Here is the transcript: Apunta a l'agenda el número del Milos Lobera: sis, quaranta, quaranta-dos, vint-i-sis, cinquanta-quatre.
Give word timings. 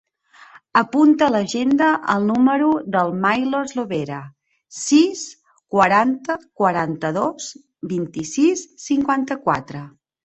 Apunta 0.79 1.25
a 1.25 1.33
l'agenda 1.33 1.89
el 2.13 2.25
número 2.29 2.69
del 2.95 3.13
Milos 3.25 3.75
Lobera: 3.79 4.21
sis, 4.79 5.21
quaranta, 5.75 6.39
quaranta-dos, 6.63 7.51
vint-i-sis, 7.95 8.69
cinquanta-quatre. 8.89 9.85